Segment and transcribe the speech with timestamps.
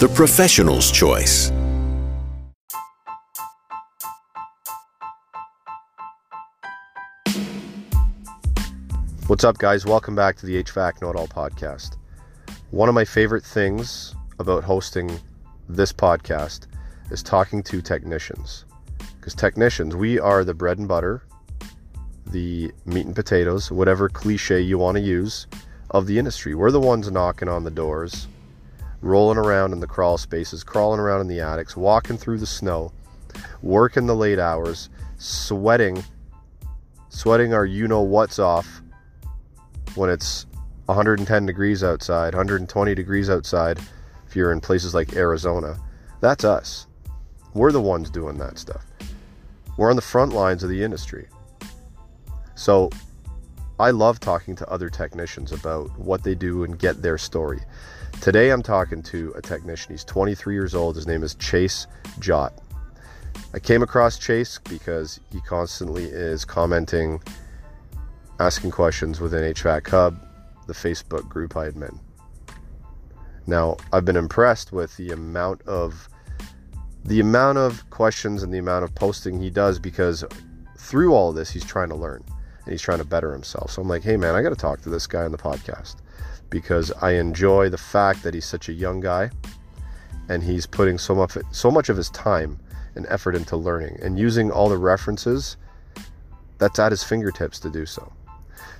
[0.00, 1.50] the professional's choice.
[9.26, 9.84] What's up, guys?
[9.84, 11.98] Welcome back to the HVAC Know It All podcast.
[12.70, 15.20] One of my favorite things about hosting
[15.68, 16.66] this podcast
[17.10, 18.64] is talking to technicians.
[19.16, 21.24] Because technicians, we are the bread and butter,
[22.24, 25.46] the meat and potatoes, whatever cliche you want to use,
[25.90, 26.54] of the industry.
[26.54, 28.28] We're the ones knocking on the doors,
[29.00, 32.92] rolling around in the crawl spaces, crawling around in the attics, walking through the snow,
[33.62, 36.02] working the late hours, sweating,
[37.08, 38.82] sweating our you know what's off
[39.94, 40.46] when it's
[40.86, 43.78] 110 degrees outside, 120 degrees outside,
[44.26, 45.78] if you're in places like Arizona.
[46.20, 46.86] That's us.
[47.54, 48.84] We're the ones doing that stuff.
[49.76, 51.26] We're on the front lines of the industry.
[52.54, 52.90] So
[53.78, 57.60] I love talking to other technicians about what they do and get their story.
[58.20, 59.92] Today I'm talking to a technician.
[59.92, 60.96] He's 23 years old.
[60.96, 61.86] His name is Chase
[62.18, 62.52] Jott.
[63.54, 67.22] I came across Chase because he constantly is commenting,
[68.38, 70.20] asking questions within HVAC Hub,
[70.66, 71.98] the Facebook group I admin.
[73.46, 76.08] Now, I've been impressed with the amount of
[77.04, 80.22] the amount of questions and the amount of posting he does because
[80.76, 82.22] through all this he's trying to learn
[82.64, 83.70] and he's trying to better himself.
[83.70, 85.96] So I'm like, hey man, I got to talk to this guy on the podcast
[86.50, 89.30] because I enjoy the fact that he's such a young guy
[90.28, 92.58] and he's putting so much so much of his time
[92.94, 95.56] and effort into learning and using all the references
[96.58, 98.12] that's at his fingertips to do so.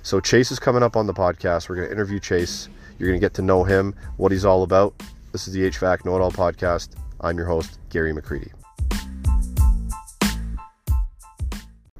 [0.03, 1.69] So Chase is coming up on the podcast.
[1.69, 2.69] We're going to interview Chase.
[2.97, 4.93] You're going to get to know him, what he's all about.
[5.31, 6.89] This is the HVAC Know It All podcast.
[7.21, 8.51] I'm your host, Gary McCreadie.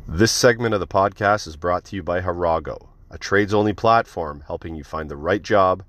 [0.08, 4.44] This segment of the podcast is brought to you by Harago, a trades only platform
[4.48, 5.84] helping you find the right job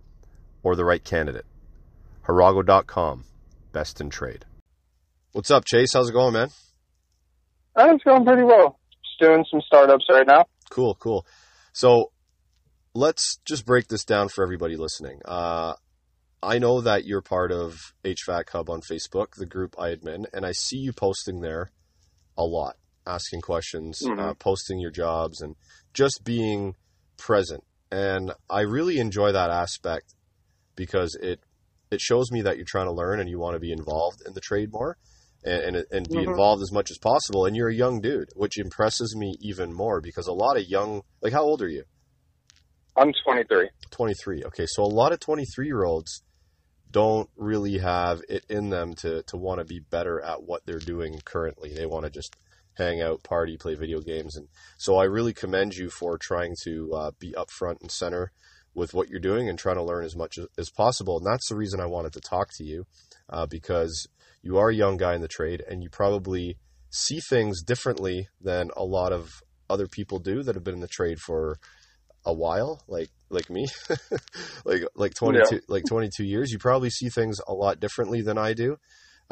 [0.62, 1.46] or the right candidate.
[2.26, 3.24] Harago.com,
[3.72, 4.44] best in trade.
[5.30, 5.90] What's up, Chase?
[5.94, 6.48] How's it going, man?
[7.76, 8.78] Uh, it's going pretty well.
[9.02, 10.46] Just doing some startups right now.
[10.68, 11.24] Cool, cool.
[11.72, 12.10] So
[12.92, 15.20] let's just break this down for everybody listening.
[15.24, 15.74] Uh,
[16.42, 20.44] I know that you're part of HVAC Hub on Facebook, the group I admin, and
[20.44, 21.70] I see you posting there
[22.36, 24.18] a lot, asking questions, mm-hmm.
[24.18, 25.54] uh, posting your jobs, and
[25.94, 26.74] just being
[27.16, 27.64] present.
[27.90, 30.14] And I really enjoy that aspect
[30.76, 31.40] because it
[31.90, 34.32] it shows me that you're trying to learn and you want to be involved in
[34.32, 34.96] the trade more
[35.44, 36.30] and and, and be mm-hmm.
[36.30, 37.44] involved as much as possible.
[37.44, 41.02] And you're a young dude, which impresses me even more because a lot of young,
[41.20, 41.84] like how old are you?
[42.96, 43.70] I'm 23.
[43.90, 44.44] 23.
[44.44, 46.22] Okay, so a lot of 23 year olds
[46.90, 50.78] don't really have it in them to to want to be better at what they're
[50.78, 51.74] doing currently.
[51.74, 52.36] They want to just
[52.76, 56.92] hang out, party, play video games, and so I really commend you for trying to
[56.94, 58.32] uh, be upfront and center
[58.74, 61.18] with what you're doing and trying to learn as much as, possible.
[61.18, 62.86] And that's the reason I wanted to talk to you
[63.28, 64.08] uh, because
[64.42, 66.56] you are a young guy in the trade and you probably
[66.90, 69.30] see things differently than a lot of
[69.68, 71.58] other people do that have been in the trade for
[72.24, 73.66] a while, like like me,
[74.64, 75.60] like like twenty two yeah.
[75.68, 78.76] like twenty two years, you probably see things a lot differently than I do,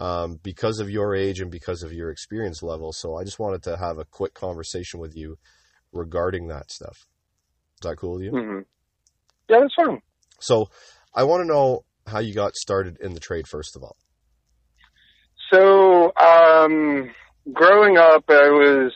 [0.00, 2.92] um, because of your age and because of your experience level.
[2.92, 5.36] So I just wanted to have a quick conversation with you
[5.92, 7.06] regarding that stuff.
[7.82, 8.32] Is that cool with you?
[8.32, 8.60] Mm-hmm.
[9.48, 10.00] Yeah, that's fine.
[10.40, 10.70] So
[11.14, 13.96] I want to know how you got started in the trade first of all.
[15.52, 17.10] So um,
[17.52, 18.92] growing up, I was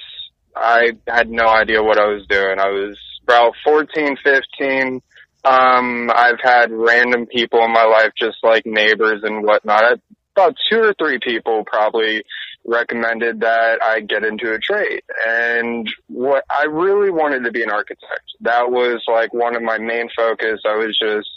[0.57, 2.59] I had no idea what I was doing.
[2.59, 5.03] I was about 14, 15.
[5.45, 10.01] Um, I've had random people in my life, just like neighbors and whatnot.
[10.37, 12.25] About two or three people probably
[12.65, 15.03] recommended that I get into a trade.
[15.27, 18.23] And what I really wanted to be an architect.
[18.41, 20.61] That was like one of my main focus.
[20.67, 21.29] I was just,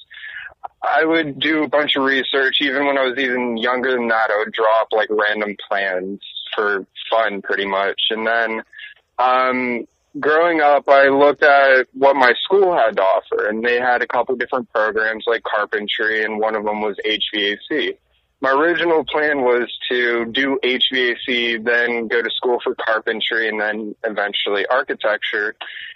[0.81, 2.57] I would do a bunch of research.
[2.61, 6.21] Even when I was even younger than that, I would draw up like random plans
[6.55, 8.01] for fun pretty much.
[8.09, 8.63] And then,
[9.19, 9.87] um,
[10.19, 14.07] growing up, I looked at what my school had to offer, and they had a
[14.07, 17.97] couple different programs like carpentry, and one of them was HVAC.
[18.39, 23.95] My original plan was to do HVAC, then go to school for carpentry, and then
[24.03, 25.55] eventually architecture.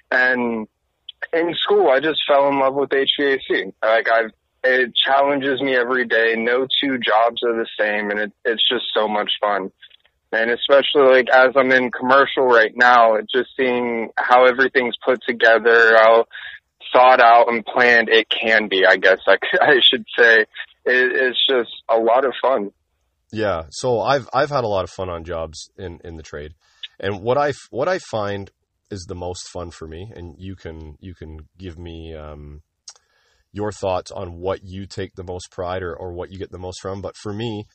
[0.09, 0.67] And
[1.33, 3.73] in school, I just fell in love with HVAC.
[3.83, 4.31] Like I've
[4.63, 6.35] it challenges me every day.
[6.37, 9.71] No two jobs are the same, and it, it's just so much fun.
[10.31, 15.95] And especially like as I'm in commercial right now, just seeing how everything's put together,
[15.97, 16.25] how
[16.93, 18.85] thought out and planned it can be.
[18.85, 20.45] I guess I, I should say
[20.85, 22.71] it, it's just a lot of fun.
[23.31, 26.53] Yeah, so I've I've had a lot of fun on jobs in in the trade,
[26.99, 28.51] and what I what I find
[28.89, 32.61] is the most fun for me, and you can you can give me um,
[33.53, 36.59] your thoughts on what you take the most pride or or what you get the
[36.59, 37.01] most from.
[37.01, 37.67] But for me,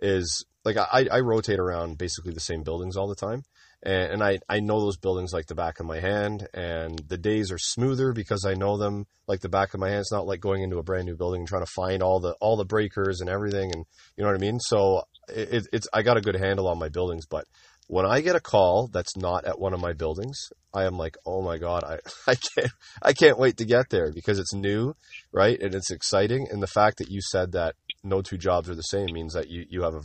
[0.00, 3.42] is like I, I rotate around basically the same buildings all the time,
[3.86, 7.16] and, and I, I know those buildings like the back of my hand, and the
[7.16, 10.00] days are smoother because I know them like the back of my hand.
[10.00, 12.34] It's not like going into a brand new building and trying to find all the
[12.40, 13.84] all the breakers and everything, and
[14.16, 14.58] you know what I mean.
[14.58, 17.44] So it, it's I got a good handle on my buildings, but
[17.86, 21.16] when I get a call that's not at one of my buildings, I am like,
[21.24, 22.72] oh my god, I, I can't
[23.02, 24.96] I can't wait to get there because it's new,
[25.32, 25.60] right?
[25.60, 26.48] And it's exciting.
[26.50, 29.48] And the fact that you said that no two jobs are the same means that
[29.48, 30.02] you you have a,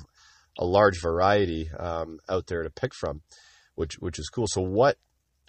[0.60, 3.22] a large variety um, out there to pick from,
[3.76, 4.48] which which is cool.
[4.48, 4.98] So what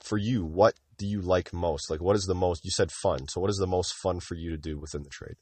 [0.02, 0.44] for you?
[0.44, 1.90] What do you like most?
[1.90, 2.64] Like, what is the most?
[2.64, 3.28] You said fun.
[3.28, 5.36] So what is the most fun for you to do within the trade?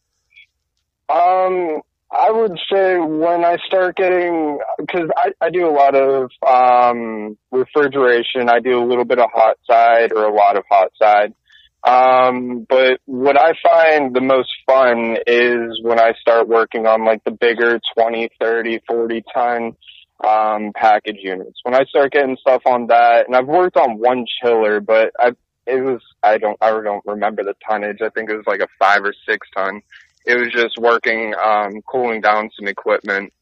[1.09, 1.83] Um,
[2.13, 7.37] I would say when I start getting, because I, I do a lot of um,
[7.51, 11.35] refrigeration, I do a little bit of hot side or a lot of hot side.
[11.83, 17.25] Um, but what I find the most fun is when I start working on like
[17.25, 19.77] the bigger 20, 30, 40 ton
[20.27, 21.61] um, package units.
[21.63, 25.33] When I start getting stuff on that, and I've worked on one chiller, but I
[25.67, 28.01] it was I don't I don't remember the tonnage.
[28.03, 29.83] I think it was like a five or six ton
[30.25, 33.33] it was just working, um, cooling down some equipment.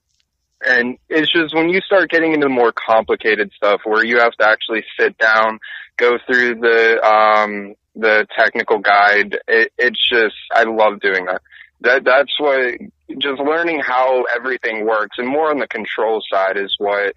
[0.65, 4.49] And it's just when you start getting into more complicated stuff where you have to
[4.49, 5.61] actually sit down,
[5.97, 11.43] go through the, um, the technical guide, it, it's just, I love doing that.
[11.81, 12.75] That, that's what,
[13.19, 17.15] just learning how everything works and more on the control side is what,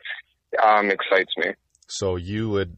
[0.64, 1.52] um, excites me.
[1.88, 2.78] So you would,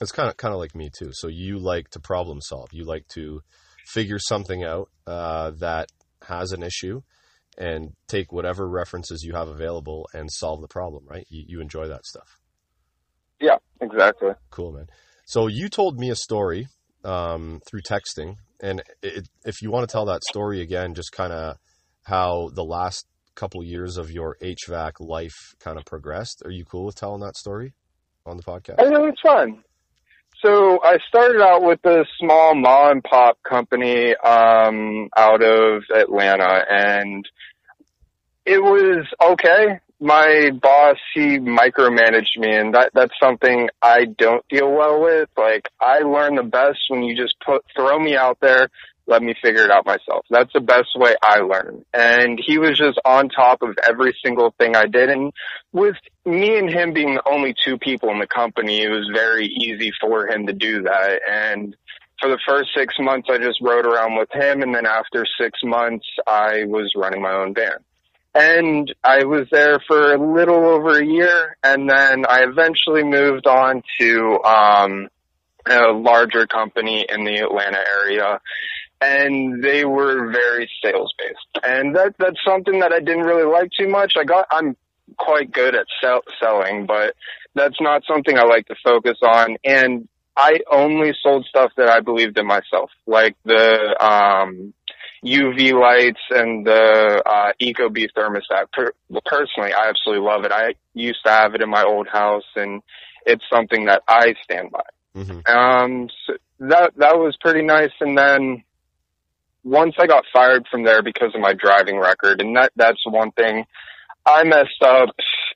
[0.00, 1.10] it's kind of, kind of like me too.
[1.12, 2.68] So you like to problem solve.
[2.72, 3.40] You like to
[3.86, 5.88] figure something out, uh, that
[6.22, 7.02] has an issue
[7.58, 11.26] and take whatever references you have available and solve the problem, right?
[11.30, 12.38] You, you enjoy that stuff.
[13.40, 14.30] Yeah, exactly.
[14.50, 14.86] Cool, man.
[15.26, 16.68] So you told me a story
[17.04, 21.32] um, through texting, and it, if you want to tell that story again, just kind
[21.32, 21.56] of
[22.06, 23.04] how the last
[23.34, 26.40] couple years of your HVAC life kind of progressed.
[26.44, 27.74] Are you cool with telling that story
[28.24, 28.76] on the podcast?
[28.78, 29.62] I know it's fun.
[30.40, 36.64] So I started out with a small mom and pop company um, out of Atlanta,
[36.70, 37.28] and
[38.44, 39.80] it was okay.
[39.98, 45.28] My boss, he micromanaged me, and that that's something I don't deal well with.
[45.36, 48.68] Like I learn the best when you just put throw me out there
[49.06, 50.24] let me figure it out myself.
[50.30, 51.84] That's the best way I learn.
[51.94, 55.10] And he was just on top of every single thing I did.
[55.10, 55.32] And
[55.72, 59.46] with me and him being the only two people in the company, it was very
[59.46, 61.20] easy for him to do that.
[61.30, 61.76] And
[62.20, 64.62] for the first six months, I just rode around with him.
[64.62, 67.78] And then after six months, I was running my own van.
[68.34, 71.56] And I was there for a little over a year.
[71.62, 75.08] And then I eventually moved on to, um,
[75.68, 78.40] a larger company in the Atlanta area
[79.00, 81.64] and they were very sales based.
[81.64, 84.14] And that that's something that I didn't really like too much.
[84.18, 84.76] I got I'm
[85.18, 87.14] quite good at sell, selling, but
[87.54, 89.56] that's not something I like to focus on.
[89.64, 94.74] And I only sold stuff that I believed in myself, like the um,
[95.24, 98.70] UV lights and the uh, Ecobee thermostat.
[98.72, 98.92] Per-
[99.24, 100.52] personally, I absolutely love it.
[100.52, 102.82] I used to have it in my old house, and
[103.24, 104.82] it's something that I stand by.
[105.16, 105.56] Mm-hmm.
[105.56, 107.92] Um, so that that was pretty nice.
[108.00, 108.62] And then
[109.66, 113.32] once I got fired from there because of my driving record, and that that's one
[113.32, 113.66] thing
[114.24, 115.10] I messed up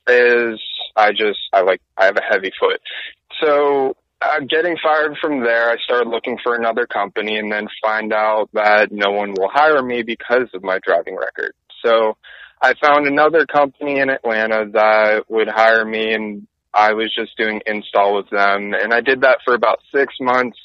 [0.08, 0.60] is
[0.96, 2.80] I just I like I have a heavy foot.
[3.40, 8.12] So uh, getting fired from there, I started looking for another company, and then find
[8.12, 11.52] out that no one will hire me because of my driving record.
[11.84, 12.16] So
[12.60, 17.62] I found another company in Atlanta that would hire me, and I was just doing
[17.64, 20.58] install with them, and I did that for about six months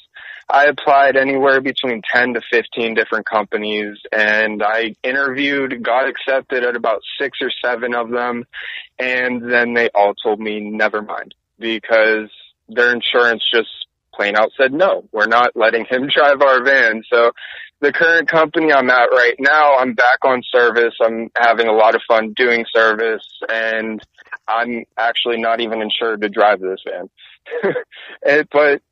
[0.48, 6.76] I applied anywhere between 10 to 15 different companies and I interviewed, got accepted at
[6.76, 8.44] about six or seven of them.
[8.98, 12.30] And then they all told me, never mind because
[12.68, 13.68] their insurance just
[14.14, 17.02] plain out said, no, we're not letting him drive our van.
[17.10, 17.32] So
[17.80, 20.94] the current company I'm at right now, I'm back on service.
[21.00, 24.00] I'm having a lot of fun doing service and
[24.48, 27.10] I'm actually not even insured to drive this van.
[28.22, 28.82] it, but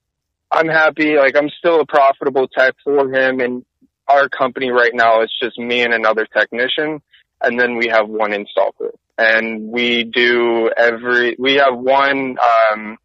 [0.54, 1.16] I'm happy.
[1.16, 3.64] Like I'm still a profitable tech for him, and
[4.06, 7.02] our company right now is just me and another technician,
[7.42, 8.92] and then we have one install crew.
[9.18, 12.36] And we do every, we have one,
[12.72, 12.98] um,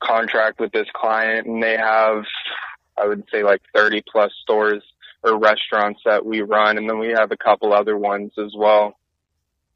[0.00, 2.24] contract with this client and they have,
[2.96, 4.82] I would say like 30 plus stores
[5.22, 6.78] or restaurants that we run.
[6.78, 8.96] And then we have a couple other ones as well.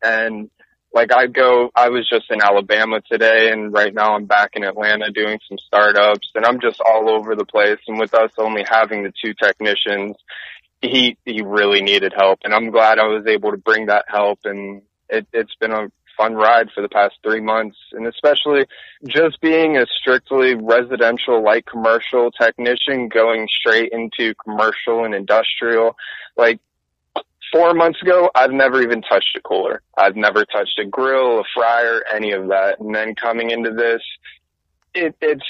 [0.03, 0.51] And
[0.93, 4.65] like I go, I was just in Alabama today and right now I'm back in
[4.65, 7.79] Atlanta doing some startups and I'm just all over the place.
[7.87, 10.17] And with us only having the two technicians,
[10.83, 14.41] he, he really needed help and I'm glad I was able to bring that help
[14.45, 18.67] and it, it's been a fun ride for the past three months and especially
[19.07, 25.97] just being a strictly residential light commercial technician going straight into commercial and industrial
[26.37, 26.61] like
[27.53, 29.83] four months ago, I've never even touched a cooler.
[29.97, 32.81] I've never touched a grill, a fryer, any of that.
[32.81, 34.03] And then coming into this,
[34.95, 35.47] it, it's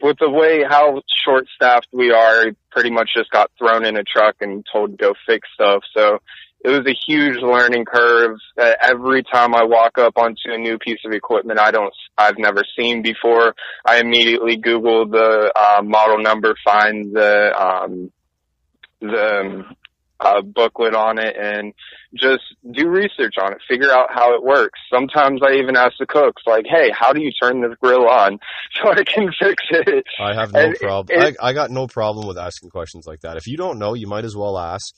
[0.00, 4.04] with the way how short staffed we are, pretty much just got thrown in a
[4.04, 5.82] truck and told to go fix stuff.
[5.96, 6.18] So
[6.64, 8.36] it was a huge learning curve.
[8.60, 12.38] Uh, every time I walk up onto a new piece of equipment I don't, I've
[12.38, 18.12] never seen before, I immediately Google the uh, model number, find the um,
[19.00, 19.64] the
[20.20, 21.72] uh, booklet on it and
[22.14, 24.78] just do research on it, figure out how it works.
[24.92, 28.38] Sometimes I even ask the cooks, like, hey, how do you turn this grill on
[28.74, 30.04] so I can fix it?
[30.20, 31.20] I have no problem.
[31.20, 33.36] I, I got no problem with asking questions like that.
[33.36, 34.94] If you don't know, you might as well ask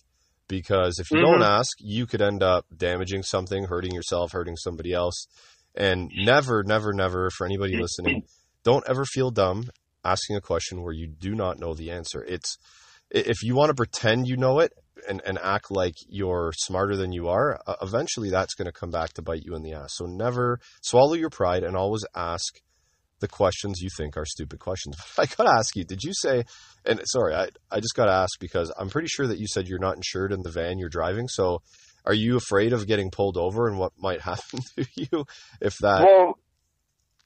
[0.49, 1.41] because if you mm-hmm.
[1.41, 5.27] don't ask, you could end up damaging something, hurting yourself, hurting somebody else.
[5.75, 8.25] And never, never, never, for anybody listening,
[8.63, 9.71] don't ever feel dumb
[10.05, 12.23] asking a question where you do not know the answer.
[12.23, 12.59] It's,
[13.11, 14.73] if you want to pretend you know it
[15.09, 18.91] and, and act like you're smarter than you are, uh, eventually that's going to come
[18.91, 19.91] back to bite you in the ass.
[19.95, 22.61] So never swallow your pride and always ask
[23.21, 24.97] the questions you think are stupid questions.
[25.19, 26.45] I got to ask you, did you say,
[26.85, 29.69] and sorry, I, I just got to ask because I'm pretty sure that you said
[29.69, 31.29] you're not insured in the van you're driving.
[31.29, 31.63] So
[32.05, 35.25] are you afraid of getting pulled over and what might happen to you
[35.61, 36.05] if that?
[36.05, 36.39] Well,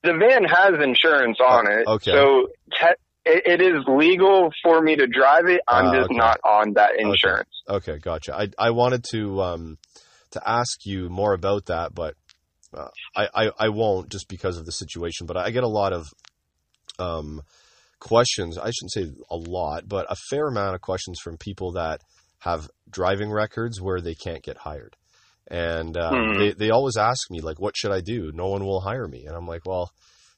[0.05, 1.87] the van has insurance on it.
[1.87, 2.13] Okay.
[2.13, 5.61] So te- it, it is legal for me to drive it.
[5.69, 6.17] I'm uh, just okay.
[6.17, 7.51] not on that insurance.
[7.69, 7.93] Okay.
[7.93, 8.35] okay, gotcha.
[8.35, 9.79] I I wanted to um
[10.31, 12.15] to ask you more about that, but
[12.73, 15.27] uh, I, I I won't just because of the situation.
[15.27, 16.07] But I get a lot of
[16.99, 17.43] um
[17.99, 18.59] questions.
[18.59, 22.01] I shouldn't say a lot, but a fair amount of questions from people that
[22.39, 24.97] have driving records where they can't get hired.
[25.49, 26.39] And uh, hmm.
[26.39, 28.33] they, they always ask me, like, what should I do?
[28.35, 29.27] No one will hire me.
[29.27, 29.93] And I'm like, well,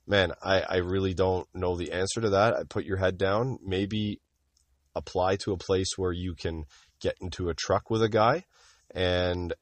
[0.08, 2.54] man, I, I really don't know the answer to that.
[2.54, 4.20] I put your head down, maybe
[4.94, 6.64] apply to a place where you can
[7.00, 8.44] get into a truck with a guy
[8.94, 9.54] and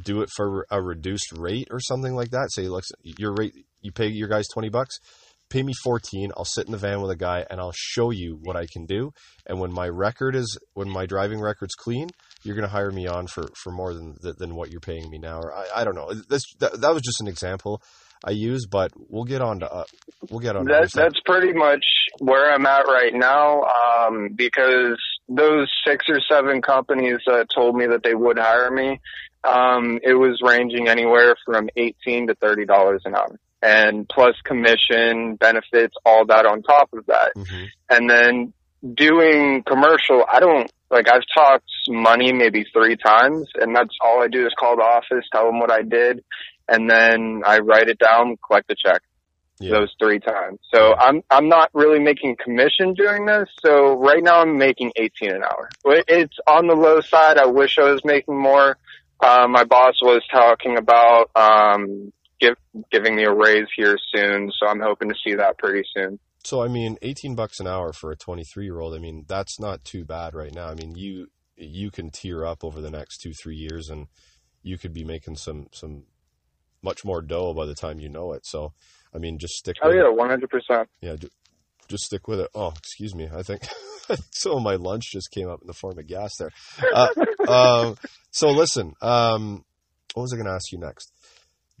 [0.00, 2.50] do it for a reduced rate or something like that.
[2.52, 4.98] Say, look, your rate, you pay your guys 20 bucks,
[5.48, 6.32] pay me 14.
[6.36, 8.86] I'll sit in the van with a guy and I'll show you what I can
[8.86, 9.12] do.
[9.46, 12.10] And when my record is, when my driving record's clean,
[12.42, 15.18] you're going to hire me on for, for more than, than what you're paying me
[15.18, 15.40] now.
[15.40, 16.12] Or I, I don't know.
[16.28, 17.82] This, that, that was just an example.
[18.24, 19.84] I use, but we'll get on to uh,
[20.30, 20.66] we'll get on.
[20.66, 21.84] That, that's pretty much
[22.18, 24.98] where I'm at right now, um, because
[25.28, 29.00] those six or seven companies that told me that they would hire me,
[29.44, 35.36] um, it was ranging anywhere from eighteen to thirty dollars an hour, and plus commission,
[35.36, 37.64] benefits, all that on top of that, mm-hmm.
[37.90, 38.52] and then
[38.94, 40.24] doing commercial.
[40.32, 44.52] I don't like I've talked money maybe three times, and that's all I do is
[44.58, 46.24] call the office, tell them what I did,
[46.68, 49.02] and then I write it down, collect the check.
[49.60, 49.72] Yeah.
[49.72, 50.60] Those three times.
[50.72, 53.48] So I'm I'm not really making commission doing this.
[53.60, 55.68] So right now I'm making 18 an hour.
[55.84, 57.38] It's on the low side.
[57.38, 58.78] I wish I was making more.
[59.18, 62.54] Uh, my boss was talking about um, give,
[62.92, 66.20] giving me a raise here soon, so I'm hoping to see that pretty soon.
[66.44, 68.94] So I mean, 18 bucks an hour for a 23 year old.
[68.94, 70.68] I mean, that's not too bad right now.
[70.68, 74.06] I mean, you you can tear up over the next two three years, and
[74.62, 76.04] you could be making some some
[76.82, 78.46] much more dough by the time you know it.
[78.46, 78.72] So,
[79.14, 79.76] I mean, just stick.
[79.82, 80.88] Oh yeah, one hundred percent.
[81.00, 81.16] Yeah,
[81.88, 82.50] just stick with it.
[82.54, 83.28] Oh, excuse me.
[83.34, 83.66] I think
[84.30, 86.50] some of my lunch just came up in the form of gas there.
[86.94, 87.08] Uh,
[87.46, 87.94] uh,
[88.30, 89.64] so listen, um,
[90.14, 91.12] what was I going to ask you next?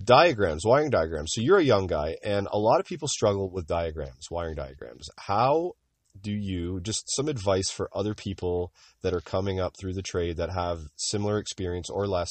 [0.02, 1.32] Diagrams, wiring diagrams.
[1.34, 5.08] So you're a young guy, and a lot of people struggle with diagrams, wiring diagrams.
[5.18, 5.72] How
[6.20, 10.36] do you just some advice for other people that are coming up through the trade
[10.36, 12.30] that have similar experience or less?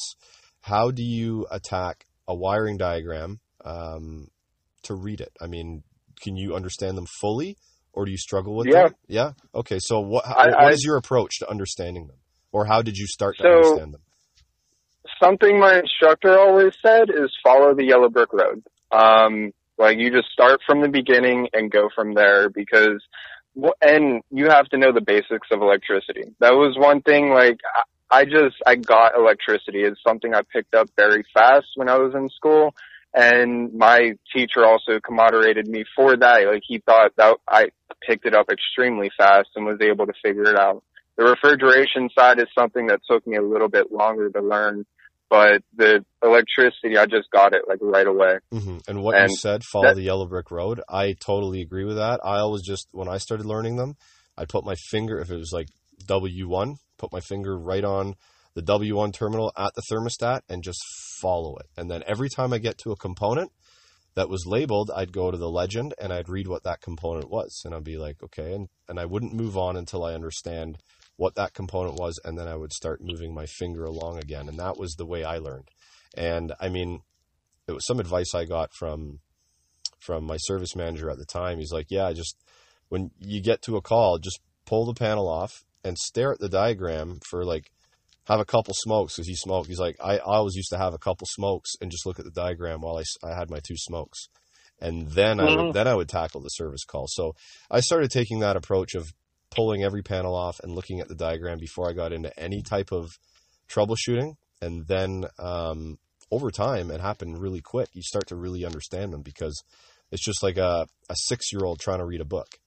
[0.62, 4.28] How do you attack a wiring diagram um,
[4.84, 5.32] to read it?
[5.40, 5.82] I mean,
[6.20, 7.56] can you understand them fully,
[7.92, 8.84] or do you struggle with yeah.
[8.84, 8.94] them?
[9.08, 9.32] Yeah.
[9.54, 9.78] Okay.
[9.80, 12.18] So what I, what I, is your approach to understanding them,
[12.52, 14.02] or how did you start to understand them?
[15.22, 18.62] Something my instructor always said is follow the yellow brick road.
[18.92, 23.02] Um, like you just start from the beginning and go from there because
[23.80, 26.24] and you have to know the basics of electricity.
[26.40, 27.30] That was one thing.
[27.30, 27.58] Like
[28.10, 29.82] I just I got electricity.
[29.82, 32.74] It's something I picked up very fast when I was in school,
[33.14, 36.46] and my teacher also commoderated me for that.
[36.46, 37.66] Like he thought that I
[38.06, 40.82] picked it up extremely fast and was able to figure it out.
[41.16, 44.86] The refrigeration side is something that took me a little bit longer to learn,
[45.28, 48.38] but the electricity, I just got it like right away.
[48.52, 48.78] Mm-hmm.
[48.86, 50.80] And what and you said, follow that, the yellow brick road.
[50.88, 52.20] I totally agree with that.
[52.22, 53.96] I always just, when I started learning them,
[54.36, 55.66] I put my finger, if it was like
[56.06, 58.14] W1, put my finger right on
[58.54, 60.82] the W1 terminal at the thermostat and just
[61.20, 61.66] follow it.
[61.76, 63.52] And then every time I get to a component
[64.14, 67.62] that was labeled, I'd go to the legend and I'd read what that component was.
[67.64, 68.54] And I'd be like, okay.
[68.54, 70.78] And, and I wouldn't move on until I understand
[71.18, 74.48] what that component was, and then I would start moving my finger along again.
[74.48, 75.68] And that was the way I learned.
[76.16, 77.02] And I mean,
[77.66, 79.20] it was some advice I got from
[79.98, 81.58] from my service manager at the time.
[81.58, 82.36] He's like, "Yeah, just
[82.88, 86.48] when you get to a call, just pull the panel off and stare at the
[86.48, 87.70] diagram for like
[88.24, 89.68] have a couple smokes because he smoked.
[89.68, 92.24] He's like, I, I always used to have a couple smokes and just look at
[92.24, 94.28] the diagram while I, I had my two smokes,
[94.80, 95.40] and then.
[95.40, 95.72] I would mm-hmm.
[95.72, 97.06] then I would tackle the service call.
[97.08, 97.34] So
[97.70, 99.12] I started taking that approach of
[99.50, 102.92] pulling every panel off and looking at the diagram before I got into any type
[102.92, 103.10] of
[103.68, 104.34] troubleshooting.
[104.60, 105.98] And then um,
[106.30, 107.88] over time, it happened really quick.
[107.92, 109.62] You start to really understand them because
[110.10, 112.58] it's just like a, a six year old trying to read a book.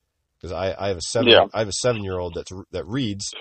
[0.41, 1.45] Because I, I have a seven yeah.
[1.53, 3.31] I have a seven year old that's that reads,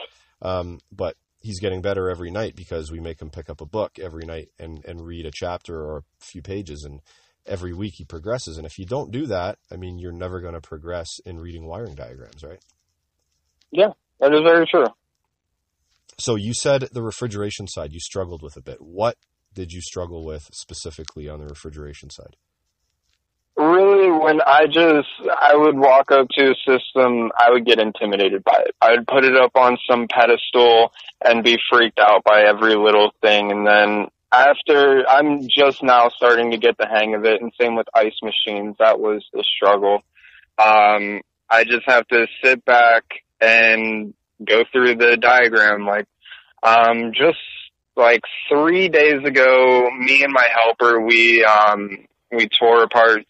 [0.42, 3.99] um, but he's getting better every night because we make him pick up a book
[3.99, 7.00] every night and, and read a chapter or a few pages and
[7.47, 8.59] every week he progresses.
[8.59, 11.66] And if you don't do that, I mean, you're never going to progress in reading
[11.66, 12.61] wiring diagrams, right?
[13.71, 14.87] Yeah, that is very true.
[16.19, 18.80] So you said the refrigeration side you struggled with a bit.
[18.80, 19.16] What
[19.54, 22.37] did you struggle with specifically on the refrigeration side?
[23.90, 28.44] Really, when I just I would walk up to a system, I would get intimidated
[28.44, 28.75] by it.
[28.80, 30.92] I would put it up on some pedestal
[31.25, 36.52] and be freaked out by every little thing, and then after I'm just now starting
[36.52, 38.76] to get the hang of it, and same with ice machines.
[38.78, 40.02] That was a struggle.
[40.59, 43.05] Um, I just have to sit back
[43.40, 45.85] and go through the diagram.
[45.85, 46.07] Like,
[46.62, 47.38] um, just
[47.96, 53.25] like three days ago, me and my helper, we, um, we tore apart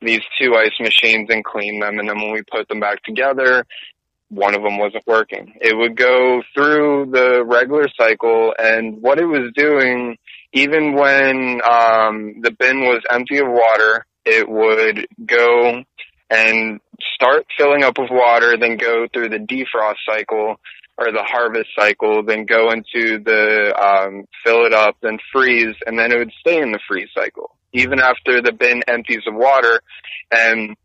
[0.00, 1.98] these two ice machines and cleaned them.
[1.98, 3.64] And then when we put them back together,
[4.28, 5.54] one of them wasn't working.
[5.60, 10.16] It would go through the regular cycle and what it was doing,
[10.52, 15.82] even when, um, the bin was empty of water, it would go
[16.30, 16.80] and
[17.14, 20.56] start filling up with water, then go through the defrost cycle
[20.96, 25.98] or the harvest cycle, then go into the um, fill it up, then freeze, and
[25.98, 29.80] then it would stay in the freeze cycle even after the bin empties of water.
[30.30, 30.76] And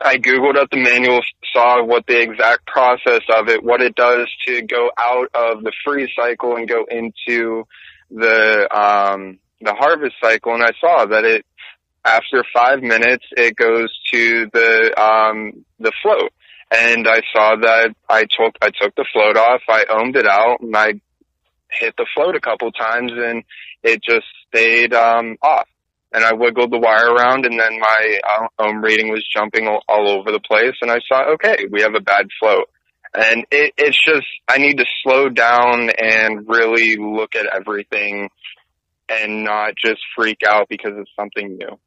[0.00, 1.20] I googled up the manual,
[1.52, 5.72] saw what the exact process of it, what it does to go out of the
[5.84, 7.64] freeze cycle and go into
[8.10, 11.44] the um, the harvest cycle, and I saw that it
[12.04, 16.32] after five minutes, it goes to the um, the float,
[16.70, 20.60] and I saw that I took I took the float off, I ohmed it out,
[20.60, 20.94] and I
[21.70, 23.42] hit the float a couple times, and
[23.82, 25.68] it just stayed um, off.
[26.12, 29.82] And I wiggled the wire around, and then my uh, ohm reading was jumping all,
[29.88, 32.70] all over the place, and I saw, okay, we have a bad float.
[33.14, 38.28] And it, it's just, I need to slow down and really look at everything
[39.08, 41.78] and not just freak out because it's something new.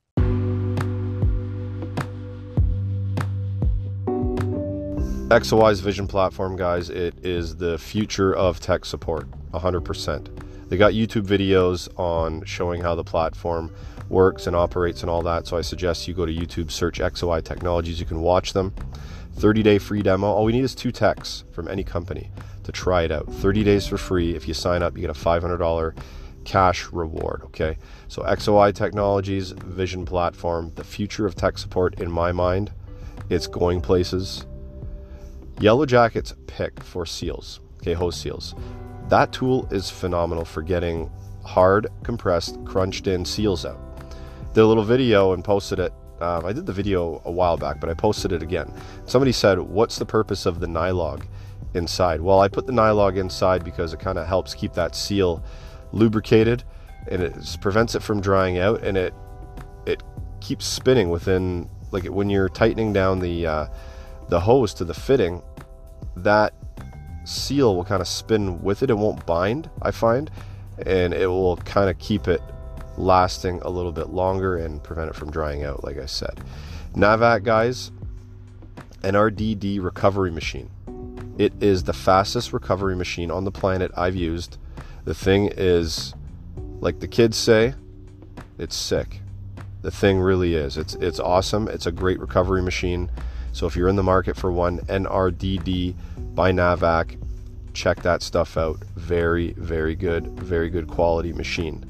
[5.29, 10.50] XOI's vision platform, guys, it is the future of tech support, 100%.
[10.71, 13.75] They got YouTube videos on showing how the platform
[14.07, 15.45] works and operates and all that.
[15.45, 17.99] So I suggest you go to YouTube, search XOI Technologies.
[17.99, 18.73] You can watch them.
[19.35, 20.27] 30 day free demo.
[20.27, 22.31] All we need is two techs from any company
[22.63, 23.27] to try it out.
[23.27, 24.33] 30 days for free.
[24.33, 25.93] If you sign up, you get a $500
[26.45, 27.41] cash reward.
[27.47, 27.77] Okay.
[28.07, 32.71] So XOI Technologies, vision platform, the future of tech support in my mind.
[33.29, 34.45] It's going places
[35.59, 38.55] Yellow Jacket's pick for seals, okay, hose seals.
[39.11, 41.11] That tool is phenomenal for getting
[41.43, 43.77] hard, compressed, crunched in seals out.
[44.53, 45.91] Did a little video and posted it.
[46.21, 48.73] Um, I did the video a while back, but I posted it again.
[49.05, 51.25] Somebody said, What's the purpose of the Nylog
[51.73, 52.21] inside?
[52.21, 55.43] Well, I put the Nylog inside because it kind of helps keep that seal
[55.91, 56.63] lubricated
[57.09, 59.13] and it prevents it from drying out and it
[59.85, 60.03] it
[60.39, 63.67] keeps spinning within like when you're tightening down the uh,
[64.29, 65.41] the hose to the fitting
[66.15, 66.53] that
[67.23, 68.89] seal will kind of spin with it.
[68.89, 70.29] It won't bind, I find,
[70.85, 72.41] and it will kind of keep it
[72.97, 76.41] lasting a little bit longer and prevent it from drying out, like I said.
[76.93, 77.91] Navac, guys,
[79.01, 80.69] NRDD recovery machine.
[81.37, 84.57] It is the fastest recovery machine on the planet I've used.
[85.05, 86.13] The thing is,
[86.79, 87.73] like the kids say,
[88.57, 89.21] it's sick.
[89.81, 90.77] The thing really is.
[90.77, 91.67] It's it's awesome.
[91.67, 93.09] It's a great recovery machine.
[93.53, 95.95] So if you're in the market for one, NRDD
[96.33, 97.21] by Navac,
[97.73, 98.79] check that stuff out.
[98.95, 101.85] Very, very good, very good quality machine.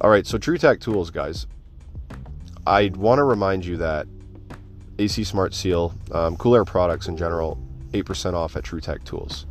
[0.00, 1.46] All right, so TruTech Tools, guys.
[2.66, 4.06] I want to remind you that
[4.98, 7.58] AC Smart Seal, um, Cool Air products in general,
[7.92, 9.46] 8% off at TruTech Tools,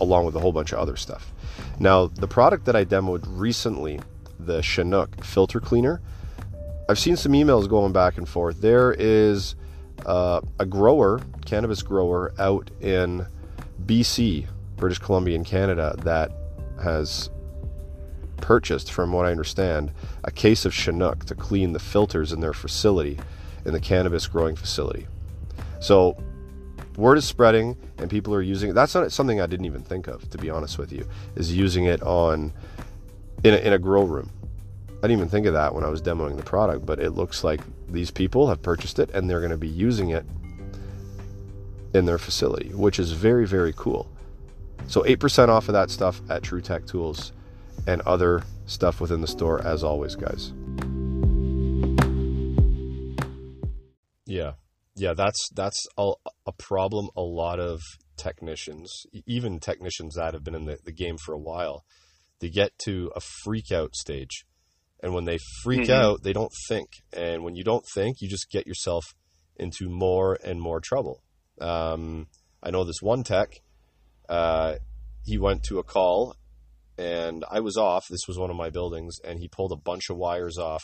[0.00, 1.32] along with a whole bunch of other stuff.
[1.78, 4.00] Now, the product that I demoed recently,
[4.38, 6.00] the Chinook filter cleaner,
[6.88, 8.60] I've seen some emails going back and forth.
[8.60, 9.54] There is
[10.06, 13.26] uh, a grower, cannabis grower, out in
[13.86, 16.32] BC, British Columbia, in Canada, that
[16.82, 17.30] has
[18.38, 19.92] purchased, from what I understand,
[20.24, 23.18] a case of Chinook to clean the filters in their facility,
[23.64, 25.06] in the cannabis growing facility.
[25.80, 26.16] So
[26.96, 28.72] word is spreading and people are using it.
[28.74, 31.84] That's not something I didn't even think of, to be honest with you, is using
[31.84, 32.52] it on
[33.44, 34.30] in a, in a grow room.
[35.02, 37.42] I didn't even think of that when I was demoing the product, but it looks
[37.42, 40.24] like these people have purchased it and they're going to be using it
[41.92, 44.08] in their facility, which is very, very cool.
[44.86, 47.32] So 8% off of that stuff at TruTech Tools
[47.86, 50.52] and other stuff within the store, as always, guys.
[54.24, 54.52] Yeah,
[54.94, 56.12] yeah, that's that's a,
[56.46, 57.08] a problem.
[57.16, 57.80] A lot of
[58.16, 61.84] technicians, even technicians that have been in the, the game for a while,
[62.40, 64.44] they get to a freak out stage,
[65.02, 65.92] and when they freak mm-hmm.
[65.92, 69.04] out, they don't think, and when you don't think, you just get yourself
[69.56, 71.22] into more and more trouble.
[71.60, 72.28] Um,
[72.62, 73.60] I know this one tech.
[74.28, 74.76] Uh,
[75.24, 76.36] he went to a call
[76.98, 78.06] and I was off.
[78.08, 80.82] This was one of my buildings, and he pulled a bunch of wires off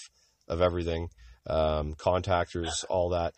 [0.49, 1.09] of everything,
[1.47, 3.35] um, contactors, all that,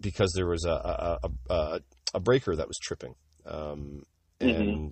[0.00, 1.80] because there was a a, a,
[2.14, 3.14] a breaker that was tripping,
[3.46, 4.02] um,
[4.40, 4.48] mm-hmm.
[4.48, 4.88] and mm-hmm.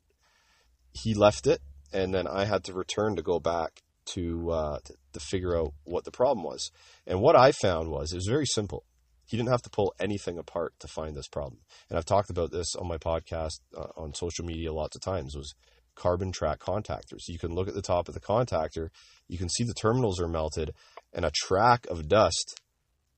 [0.92, 1.61] he left it,
[1.92, 3.82] and then I had to return to go back
[4.14, 6.71] to, uh, to to figure out what the problem was.
[7.07, 8.85] And what I found was it was very simple.
[9.25, 11.61] He didn't have to pull anything apart to find this problem.
[11.88, 15.35] And I've talked about this on my podcast, uh, on social media lots of times.
[15.37, 15.55] Was
[15.97, 17.27] carbon track contactors.
[17.27, 18.90] You can look at the top of the contactor,
[19.29, 20.73] you can see the terminals are melted,
[21.12, 22.61] and a track of dust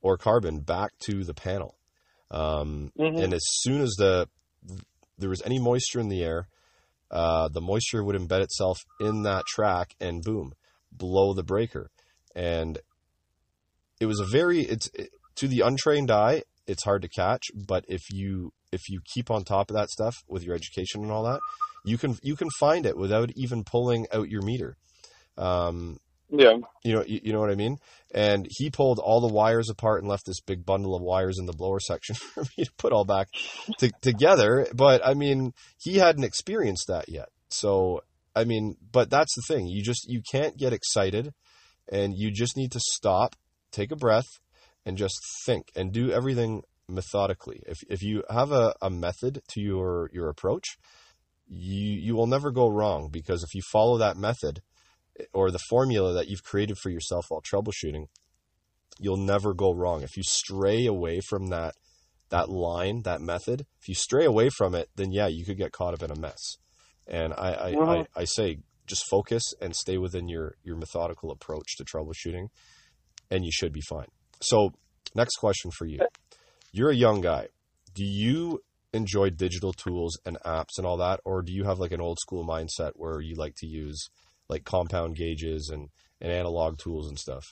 [0.00, 1.76] or carbon back to the panel.
[2.30, 3.22] Um, mm-hmm.
[3.22, 4.28] And as soon as the
[5.18, 6.46] there was any moisture in the air,
[7.10, 10.52] uh, the moisture would embed itself in that track and boom,
[10.92, 11.90] blow the breaker.
[12.34, 12.78] And
[14.00, 17.44] it was a very it's it, to the untrained eye, it's hard to catch.
[17.54, 21.10] But if you if you keep on top of that stuff with your education and
[21.10, 21.40] all that,
[21.84, 24.76] you can you can find it without even pulling out your meter.
[25.36, 25.98] Um,
[26.30, 27.78] yeah, you know you, you, know what I mean.
[28.14, 31.46] And he pulled all the wires apart and left this big bundle of wires in
[31.46, 33.28] the blower section for me to put all back
[33.78, 34.66] to, together.
[34.74, 37.28] But I mean, he hadn't experienced that yet.
[37.50, 38.02] So
[38.38, 39.66] I mean, but that's the thing.
[39.66, 41.32] You just you can't get excited,
[41.90, 43.34] and you just need to stop,
[43.72, 44.28] take a breath,
[44.86, 47.62] and just think and do everything methodically.
[47.66, 50.78] If if you have a, a method to your your approach,
[51.48, 54.60] you you will never go wrong because if you follow that method
[55.34, 58.06] or the formula that you've created for yourself while troubleshooting,
[59.00, 60.02] you'll never go wrong.
[60.02, 61.74] If you stray away from that
[62.30, 65.72] that line, that method, if you stray away from it, then yeah, you could get
[65.72, 66.58] caught up in a mess.
[67.08, 68.06] And I I, I.
[68.16, 72.48] I say just focus and stay within your your methodical approach to troubleshooting,
[73.30, 74.08] and you should be fine.
[74.40, 74.72] So,
[75.14, 76.00] next question for you:
[76.72, 77.48] You're a young guy.
[77.94, 81.92] Do you enjoy digital tools and apps and all that, or do you have like
[81.92, 84.08] an old school mindset where you like to use
[84.48, 85.88] like compound gauges and,
[86.20, 87.44] and analog tools and stuff?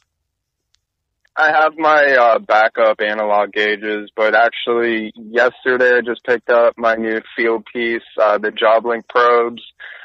[1.39, 6.95] I have my uh, backup analog gauges, but actually yesterday I just picked up my
[6.95, 9.63] new Fieldpiece, uh, the JobLink probes.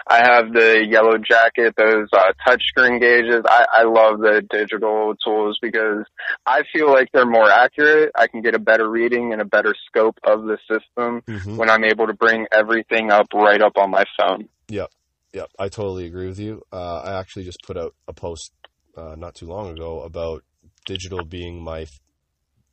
[0.08, 3.44] I have the yellow jacket, those uh, touchscreen gauges.
[3.46, 6.04] I, I love the digital tools because
[6.46, 8.12] I feel like they're more accurate.
[8.16, 11.56] I can get a better reading and a better scope of the system mm-hmm.
[11.56, 14.50] when I'm able to bring everything up right up on my phone.
[14.68, 14.92] Yep.
[15.34, 15.50] Yep.
[15.58, 16.64] I totally agree with you.
[16.74, 18.52] Uh, I actually just put out a post
[18.98, 20.44] uh, not too long ago about
[20.92, 21.86] digital being my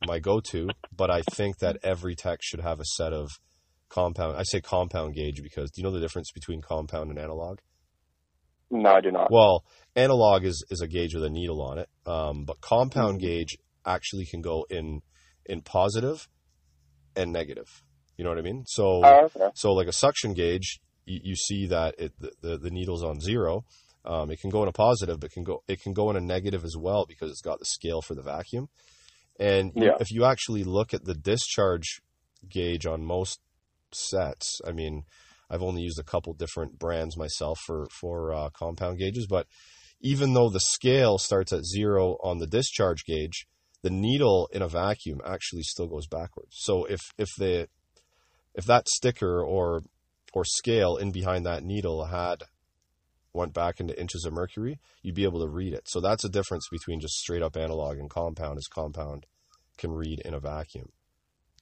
[0.07, 3.29] my go-to, but I think that every tech should have a set of
[3.89, 4.37] compound.
[4.37, 7.59] I say compound gauge because do you know the difference between compound and analog?
[8.71, 9.31] No, I do not.
[9.31, 13.27] Well, analog is, is a gauge with a needle on it, um, but compound mm-hmm.
[13.27, 15.01] gauge actually can go in
[15.45, 16.27] in positive
[17.15, 17.83] and negative.
[18.15, 18.63] You know what I mean?
[18.67, 19.49] So, oh, okay.
[19.55, 23.19] so like a suction gauge, you, you see that it, the, the, the needle's on
[23.19, 23.65] zero,
[24.05, 26.21] um, it can go in a positive, but can go it can go in a
[26.21, 28.69] negative as well because it's got the scale for the vacuum.
[29.39, 29.95] And yeah.
[29.99, 32.01] if you actually look at the discharge
[32.47, 33.39] gauge on most
[33.91, 34.61] sets.
[34.65, 35.03] I mean,
[35.49, 39.47] I've only used a couple different brands myself for for uh, compound gauges, but
[40.01, 43.47] even though the scale starts at zero on the discharge gauge,
[43.81, 46.55] the needle in a vacuum actually still goes backwards.
[46.59, 47.67] So if if the
[48.53, 49.81] if that sticker or
[50.33, 52.43] or scale in behind that needle had
[53.33, 55.87] went back into inches of mercury, you'd be able to read it.
[55.87, 58.57] So that's a difference between just straight up analog and compound.
[58.57, 59.25] Is compound
[59.77, 60.89] can read in a vacuum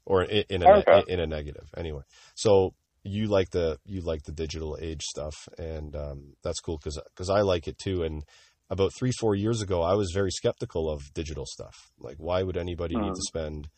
[0.05, 1.03] or in, in a okay.
[1.07, 2.01] in a negative anyway.
[2.35, 6.99] So you like the you like the digital age stuff, and um, that's cool because
[7.13, 8.03] because I like it too.
[8.03, 8.23] And
[8.69, 11.75] about three four years ago, I was very skeptical of digital stuff.
[11.99, 13.37] Like, why would anybody need to hmm.
[13.37, 13.69] spend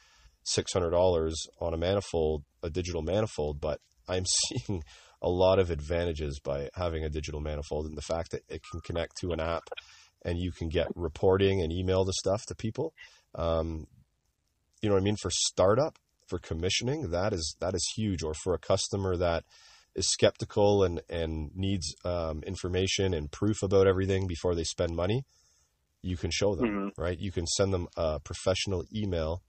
[0.44, 3.60] six hundred dollars on a manifold, a digital manifold?
[3.60, 4.84] But I'm seeing
[5.22, 8.82] a lot of advantages by having a digital manifold, and the fact that it can
[8.82, 9.70] connect to an app,
[10.24, 12.94] and you can get reporting and email the stuff to people.
[13.36, 13.88] Um,
[14.82, 15.18] you know what I mean?
[15.22, 18.24] For startup, for commissioning, that is that is huge.
[18.24, 19.44] Or for a customer that
[19.96, 25.26] is skeptical and and needs um, information and proof about everything before they spend money,
[26.02, 27.02] you can show them, mm-hmm.
[27.02, 27.20] right?
[27.20, 29.42] You can send them a professional email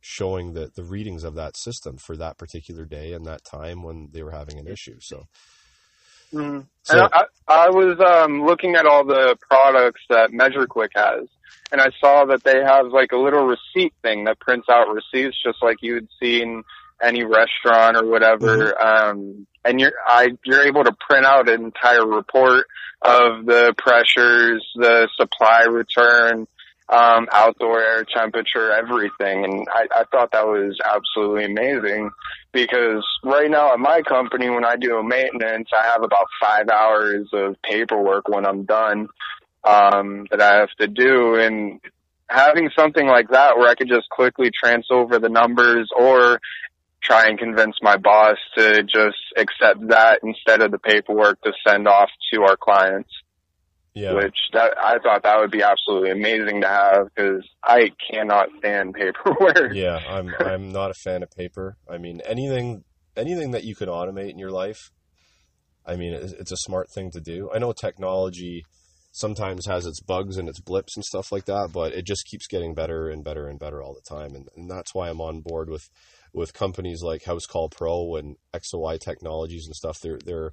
[0.00, 4.08] showing the the readings of that system for that particular day and that time when
[4.12, 4.98] they were having an issue.
[5.00, 5.26] So.
[6.32, 6.60] Mm-hmm.
[6.84, 11.28] So, I, I was um, looking at all the products that MeasureQuick has,
[11.72, 15.42] and I saw that they have like a little receipt thing that prints out receipts
[15.42, 16.62] just like you would see in
[17.02, 18.72] any restaurant or whatever.
[18.72, 19.10] Mm-hmm.
[19.10, 22.66] Um, and you're, I, you're able to print out an entire report
[23.02, 26.46] of the pressures, the supply return,
[26.90, 29.44] um, outdoor air temperature, everything.
[29.44, 32.10] And I, I thought that was absolutely amazing
[32.52, 36.68] because right now at my company, when I do a maintenance, I have about five
[36.68, 39.08] hours of paperwork when I'm done
[39.62, 41.36] um, that I have to do.
[41.36, 41.80] And
[42.28, 46.40] having something like that where I could just quickly transfer over the numbers or
[47.02, 51.86] try and convince my boss to just accept that instead of the paperwork to send
[51.86, 53.10] off to our clients.
[53.94, 54.14] Yeah.
[54.14, 58.94] Which that I thought that would be absolutely amazing to have because I cannot stand
[58.94, 59.74] paperwork.
[59.74, 61.76] Yeah, I'm I'm not a fan of paper.
[61.88, 62.84] I mean anything
[63.16, 64.90] anything that you can automate in your life.
[65.84, 67.50] I mean it's a smart thing to do.
[67.52, 68.64] I know technology
[69.12, 72.46] sometimes has its bugs and its blips and stuff like that, but it just keeps
[72.46, 74.34] getting better and better and better all the time.
[74.34, 75.88] And, and that's why I'm on board with,
[76.32, 79.98] with companies like Housecall Pro and XOI Technologies and stuff.
[80.00, 80.52] They're, they're,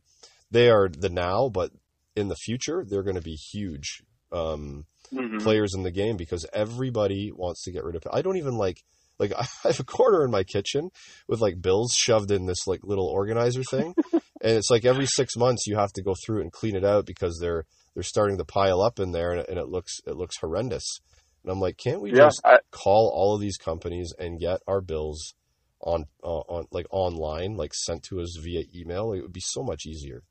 [0.50, 1.71] they are the now, but
[2.17, 4.01] in the future, they're going to be huge,
[4.32, 5.38] um, mm-hmm.
[5.38, 8.12] players in the game because everybody wants to get rid of it.
[8.12, 8.84] I don't even like,
[9.19, 10.89] like I have a corner in my kitchen
[11.27, 13.93] with like bills shoved in this like little organizer thing.
[14.13, 16.84] and it's like every six months you have to go through it and clean it
[16.84, 20.15] out because they're, they're starting to pile up in there, and, and it looks it
[20.15, 20.99] looks horrendous.
[21.43, 24.60] And I'm like, can't we yeah, just I, call all of these companies and get
[24.67, 25.34] our bills
[25.82, 29.13] on uh, on like online, like sent to us via email?
[29.13, 30.21] It would be so much easier.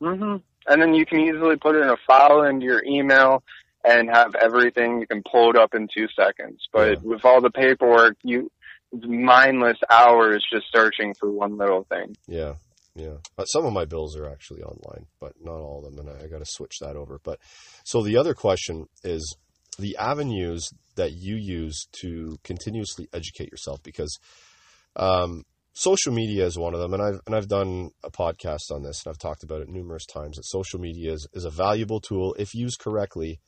[0.00, 0.36] hmm
[0.66, 3.42] And then you can easily put it in a file into your email
[3.84, 5.00] and have everything.
[5.00, 6.68] You can pull it up in two seconds.
[6.72, 6.98] But yeah.
[7.02, 8.50] with all the paperwork, you
[8.92, 12.16] mindless hours just searching for one little thing.
[12.26, 12.54] Yeah,
[12.94, 16.16] yeah, but some of my bills are actually online, but not all of them, and
[16.16, 17.20] I, I got to switch that over.
[17.22, 17.38] But
[17.84, 19.36] so the other question is
[19.78, 24.18] the avenues that you use to continuously educate yourself, because
[24.96, 25.44] um,
[25.80, 29.02] social media is one of them, and I've and I've done a podcast on this,
[29.04, 30.36] and I've talked about it numerous times.
[30.36, 33.40] That social media is, is a valuable tool if used correctly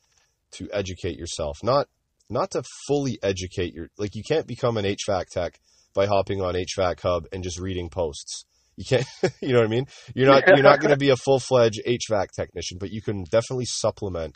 [0.53, 1.89] to educate yourself, not
[2.31, 5.59] not to fully educate your like you can't become an HVAC tech
[5.95, 8.45] by hopping on HVAC Hub and just reading posts
[8.77, 9.07] you can't,
[9.41, 9.87] you know what I mean?
[10.15, 13.25] You're not, you're not going to be a full fledged HVAC technician, but you can
[13.25, 14.35] definitely supplement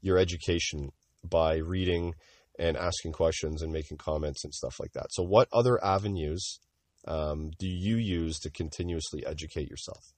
[0.00, 0.90] your education
[1.28, 2.14] by reading
[2.58, 5.06] and asking questions and making comments and stuff like that.
[5.10, 6.60] So, what other avenues
[7.06, 10.12] um, do you use to continuously educate yourself?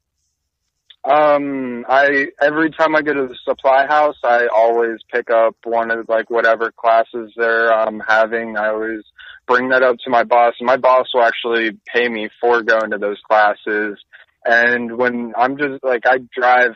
[1.04, 5.90] Um, I every time I go to the supply house, I always pick up one
[5.90, 8.56] of like whatever classes they're um, having.
[8.56, 9.02] I always
[9.46, 10.54] bring that up to my boss.
[10.58, 13.98] And my boss will actually pay me for going to those classes.
[14.46, 16.72] And when I'm just like, I drive,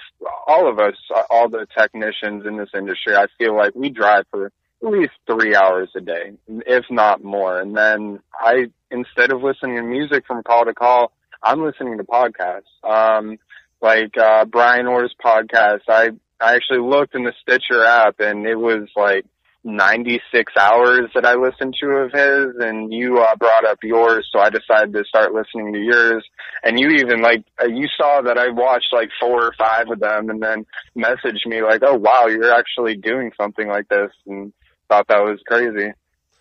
[0.47, 0.95] all of us,
[1.31, 5.91] all the technicians in this industry, I feel like we drive for least three hours
[5.97, 7.61] a day, if not more.
[7.61, 11.13] And then I, instead of listening to music from call to call,
[11.43, 12.63] I'm listening to podcasts.
[12.83, 13.39] Um,
[13.81, 15.83] like, uh, Bryan Orr's podcast.
[15.89, 16.11] I,
[16.41, 19.25] I actually looked in the Stitcher app and it was like
[19.65, 24.39] 96 hours that I listened to of his and you uh, brought up yours so
[24.39, 26.25] I decided to start listening to yours
[26.63, 29.99] and you even like uh, you saw that I watched like four or five of
[29.99, 30.65] them and then
[30.97, 34.53] messaged me like oh wow you're actually doing something like this and
[34.89, 35.93] thought that was crazy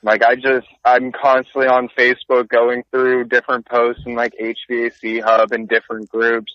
[0.03, 5.51] Like I just, I'm constantly on Facebook going through different posts and like HVAC Hub
[5.51, 6.51] and different groups,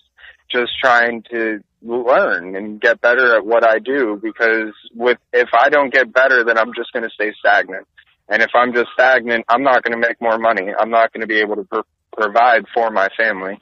[0.51, 5.69] just trying to learn and get better at what I do because with, if I
[5.69, 7.85] don't get better, then I'm just going to stay stagnant.
[8.29, 10.71] And if I'm just stagnant, I'm not going to make more money.
[10.79, 11.81] I'm not going to be able to pr-
[12.15, 13.59] provide for my family.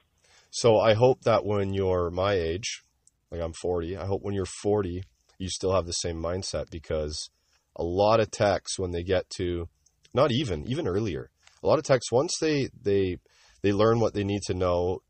[0.51, 2.83] So I hope that when you're my age,
[3.31, 5.03] like I'm 40, I hope when you're 40,
[5.39, 7.29] you still have the same mindset because
[7.75, 9.67] a lot of techs when they get to
[10.13, 11.29] not even even earlier.
[11.63, 13.17] A lot of techs once they they
[13.61, 15.01] they learn what they need to know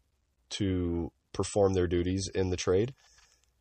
[0.51, 2.93] to perform their duties in the trade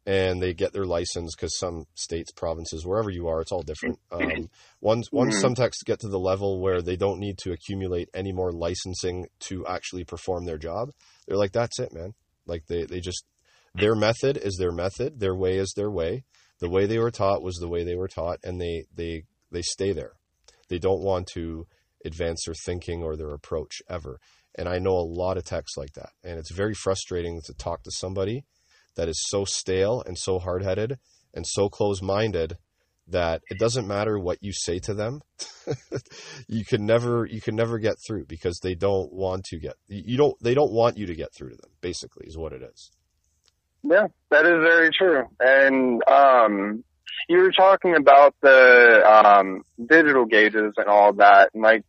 [0.06, 3.98] and they get their license because some states provinces wherever you are it's all different.
[4.12, 4.48] Um,
[4.80, 5.40] once once Mhm.
[5.40, 9.26] some techs get to the level where they don't need to accumulate any more licensing
[9.40, 10.90] to actually perform their job
[11.28, 12.14] they're like that's it man.
[12.46, 13.24] Like they they just
[13.74, 16.24] their method is their method their way is their way
[16.60, 19.62] the way they were taught was the way they were taught and they they they
[19.62, 20.12] stay there.
[20.68, 21.66] They don't want to
[22.04, 24.18] advance their thinking or their approach ever.
[24.56, 26.10] And i know a lot of texts like that.
[26.24, 28.44] And it's very frustrating to talk to somebody
[28.96, 30.98] that is so stale and so hard-headed
[31.34, 32.56] and so close-minded
[33.06, 35.20] that it doesn't matter what you say to them
[36.48, 40.16] you can never you can never get through because they don't want to get you
[40.16, 42.90] don't they don't want you to get through to them basically is what it is
[43.82, 45.24] Yeah, that is very true.
[45.38, 46.84] And um,
[47.28, 51.84] you were talking about the um, digital gauges and all that, and like.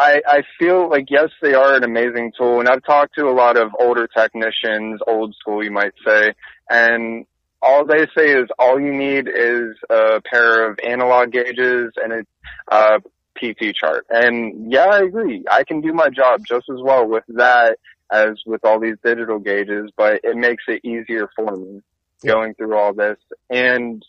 [0.00, 3.34] I, I feel like yes, they are an amazing tool, and I've talked to a
[3.34, 6.34] lot of older technicians, old school, you might say,
[6.70, 7.26] and
[7.60, 12.24] all they say is all you need is a pair of analog gauges and a
[12.70, 12.98] uh,
[13.36, 14.06] PT chart.
[14.08, 15.44] And yeah, I agree.
[15.50, 17.78] I can do my job just as well with that
[18.10, 21.80] as with all these digital gauges, but it makes it easier for me
[22.22, 22.32] Yeah.
[22.32, 23.18] going through all this.
[23.50, 24.04] And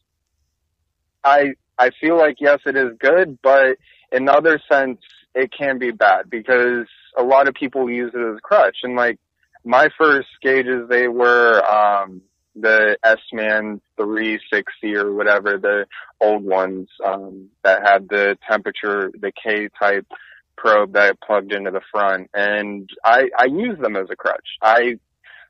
[1.24, 3.78] I, I feel like yes, it is good, but
[4.12, 5.00] in the other sense,
[5.36, 8.78] it can be bad because a lot of people use it as a crutch.
[8.84, 9.20] And like
[9.64, 12.22] my first gauges, they were, um,
[12.56, 15.86] the S-Man 360 or whatever, the
[16.20, 20.08] old ones, um, that had the temperature, the K type
[20.60, 22.30] probe that I plugged into the front.
[22.34, 24.48] And I, I used them as a crutch.
[24.62, 24.96] I,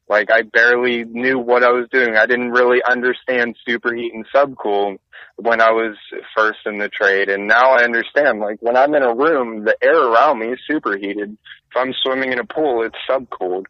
[0.08, 2.15] like, I barely knew what I was doing.
[2.15, 4.98] I didn't really understand superheat and subcool
[5.38, 5.95] when I was
[6.36, 7.30] first in the trade.
[7.30, 10.60] And now I understand, like, when I'm in a room, the air around me is
[10.69, 11.32] superheated.
[11.32, 13.65] If I'm swimming in a pool, it's subcooled.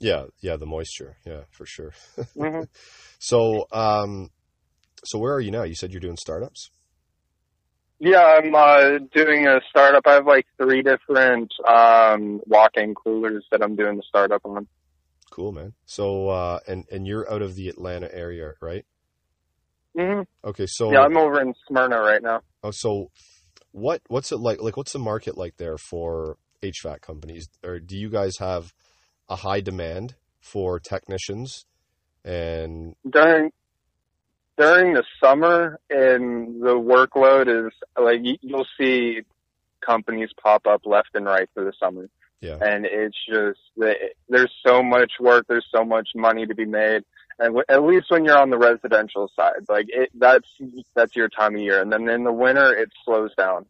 [0.00, 1.92] yeah yeah the moisture yeah for sure
[2.36, 2.62] hmm
[3.18, 4.28] so um
[5.04, 6.70] so where are you now you said you're doing startups
[8.04, 10.02] Yeah, I'm uh, doing a startup.
[10.06, 14.66] I have like three different um, walk-in coolers that I'm doing the startup on.
[15.30, 18.84] cool man so uh and and you're out of the atlanta area right
[19.96, 22.40] hmm okay so Yeah, I'm over in Smyrna right now.
[22.62, 23.10] Oh, so
[23.72, 24.60] what what's it like?
[24.60, 27.48] Like, what's the market like there for HVAC companies?
[27.64, 28.72] Or do you guys have
[29.28, 31.66] a high demand for technicians?
[32.24, 33.50] And during
[34.56, 39.22] during the summer and the workload is like you'll see
[39.84, 42.08] companies pop up left and right for the summer.
[42.40, 43.58] Yeah, and it's just
[44.28, 47.04] there's so much work there's so much money to be made.
[47.38, 50.48] And w- at least when you're on the residential side like it that's
[50.94, 51.80] that's your time of year.
[51.80, 53.66] And then in the winter it slows down.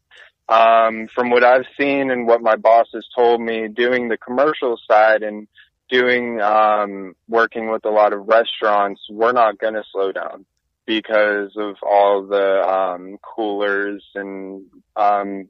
[0.49, 4.79] Um from what i've seen and what my boss has told me doing the commercial
[4.91, 5.49] side and
[5.89, 10.45] doing um working with a lot of restaurants we're not going to slow down
[10.87, 14.67] because of all the um coolers and
[14.97, 15.49] um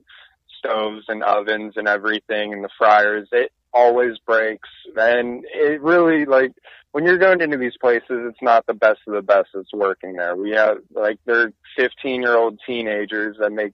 [0.59, 4.69] stoves and ovens and everything and the fryers it always breaks.
[4.97, 6.53] And it really like
[6.93, 10.15] when you're going into these places it's not the best of the best that's working
[10.15, 10.37] there.
[10.37, 13.73] We have like they're 15 year old teenagers that make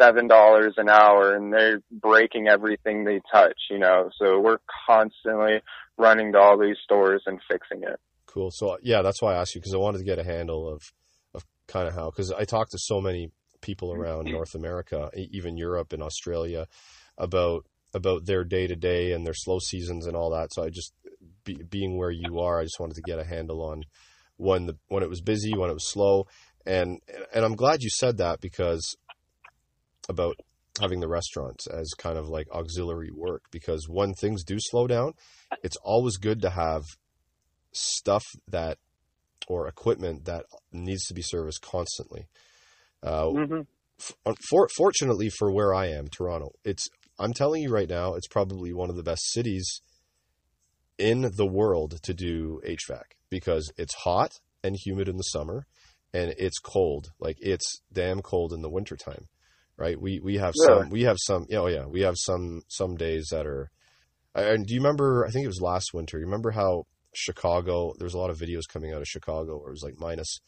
[0.00, 4.10] seven dollars an hour and they're breaking everything they touch you know?
[4.18, 5.60] So we're constantly
[5.98, 7.98] running to all these stores and fixing it.
[8.26, 8.50] Cool.
[8.52, 10.74] So yeah, that's why I asked you because I wanted to get a handle of
[10.74, 10.92] of
[11.70, 13.30] kind of how because I talked to so many
[13.60, 14.02] people mm-hmm.
[14.02, 16.66] around North America, even Europe and Australia,
[17.18, 20.52] about about their day to day and their slow seasons and all that.
[20.52, 20.92] So I just
[21.44, 23.82] be, being where you are, I just wanted to get a handle on
[24.36, 26.26] when the when it was busy, when it was slow,
[26.66, 27.00] and
[27.34, 28.96] and I'm glad you said that because
[30.08, 30.36] about
[30.80, 35.12] having the restaurants as kind of like auxiliary work because when things do slow down,
[35.62, 36.82] it's always good to have
[37.72, 38.78] stuff that
[39.50, 42.22] or equipment that needs to be serviced constantly.
[43.02, 43.60] Uh, mm-hmm.
[44.48, 46.88] for, fortunately for where I am, Toronto, it's
[47.18, 49.66] I'm telling you right now, it's probably one of the best cities
[50.98, 54.32] in the world to do HVAC because it's hot
[54.62, 55.66] and humid in the summer
[56.12, 57.08] and it's cold.
[57.18, 59.26] Like it's damn cold in the wintertime.
[59.76, 60.00] right?
[60.00, 60.82] We we have Really?
[60.82, 63.70] some we have some know yeah we have some some days that are.
[64.34, 65.26] And do you remember?
[65.26, 66.18] I think it was last winter.
[66.18, 66.84] You remember how
[67.14, 67.92] Chicago?
[67.98, 70.38] There was a lot of videos coming out of Chicago where it was like minus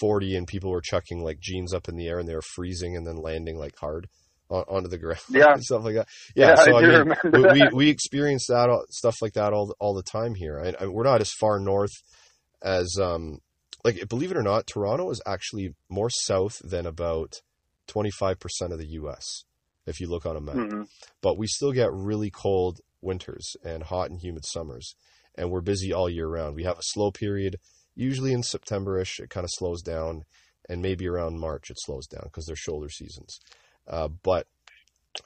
[0.00, 2.96] forty, and people were chucking like jeans up in the air, and they were freezing,
[2.96, 4.08] and then landing like hard
[4.50, 5.52] on, onto the ground, Yeah.
[5.54, 6.08] and stuff like that.
[6.34, 9.74] Yeah, Yeah, so I I, mean, we, we we experience that stuff like that all
[9.80, 10.60] all the time here.
[10.60, 11.92] I, I, we're not as far north
[12.62, 13.38] as um
[13.84, 17.34] like believe it or not, Toronto is actually more south than about
[17.86, 19.24] twenty five percent of the U.S.
[19.86, 20.88] If you look on a map, Mhm.
[21.22, 24.96] but we still get really cold winters and hot and humid summers,
[25.36, 26.56] and we're busy all year round.
[26.56, 27.56] We have a slow period,
[27.94, 29.20] usually in September-ish.
[29.20, 30.24] It kind of slows down,
[30.68, 33.38] and maybe around March it slows down because they're shoulder seasons.
[33.86, 34.46] Uh, but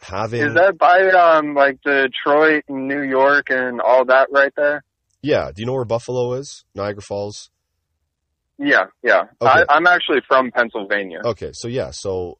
[0.03, 4.85] having Is that by um like Detroit, and New York, and all that right there?
[5.23, 6.65] yeah, do you know where Buffalo is?
[6.75, 7.51] Niagara Falls.
[8.59, 9.23] Yeah, yeah.
[9.41, 9.51] Okay.
[9.51, 11.21] I, I'm actually from Pennsylvania.
[11.25, 12.39] Okay, so yeah, so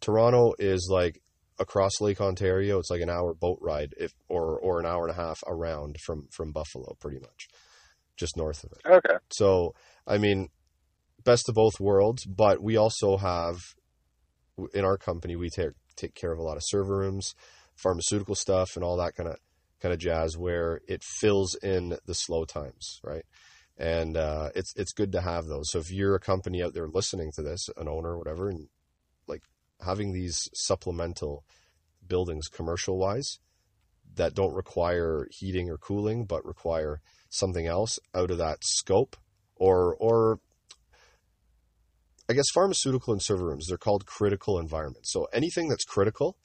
[0.00, 1.22] Toronto is like
[1.60, 2.78] across Lake Ontario.
[2.78, 5.96] It's like an hour boat ride, if or or an hour and a half around
[6.00, 7.48] from from Buffalo, pretty much,
[8.16, 8.90] just north of it.
[8.90, 9.16] Okay.
[9.30, 9.74] So
[10.06, 10.48] I mean,
[11.22, 12.24] best of both worlds.
[12.24, 13.58] But we also have
[14.74, 17.34] in our company we take take care of a lot of server rooms,
[17.76, 19.36] pharmaceutical stuff, and all that kind of
[19.80, 23.24] kind of jazz, where it fills in the slow times, right?
[23.78, 25.70] And uh, it's it's good to have those.
[25.70, 28.68] So if you're a company out there listening to this, an owner, or whatever, and
[29.84, 31.44] having these supplemental
[32.06, 33.38] buildings, commercial wise,
[34.16, 39.16] that don't require heating or cooling, but require something else out of that scope,
[39.56, 40.40] or or
[42.28, 45.12] I guess pharmaceutical and server rooms, they're called critical environments.
[45.12, 46.36] So anything that's critical,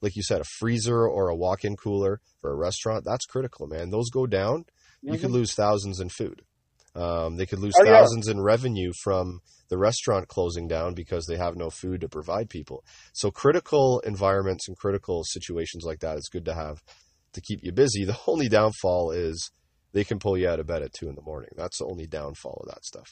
[0.00, 3.90] like you said, a freezer or a walk-in cooler for a restaurant, that's critical, man.
[3.90, 4.64] Those go down,
[5.00, 6.42] you could lose thousands in food.
[6.94, 7.74] Um, they could lose.
[7.80, 7.92] Oh, yeah.
[8.00, 12.48] thousands in revenue from the restaurant closing down because they have no food to provide
[12.48, 12.84] people.
[13.12, 16.78] So critical environments and critical situations like that, it's good to have
[17.34, 18.04] to keep you busy.
[18.06, 19.50] The only downfall is
[19.92, 21.50] they can pull you out of bed at two in the morning.
[21.56, 23.10] That's the only downfall of that stuff.